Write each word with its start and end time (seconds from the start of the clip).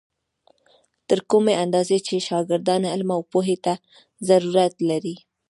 تر 1.07 1.19
کومې 1.31 1.53
اندازې 1.63 1.97
چې 2.07 2.25
شاګردان 2.29 2.81
علم 2.93 3.09
او 3.17 3.21
پوهې 3.31 3.57
ته 3.65 3.73
ضرورت 4.29 4.75
لري. 4.89 5.15